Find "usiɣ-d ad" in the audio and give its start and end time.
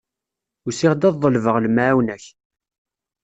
0.67-1.15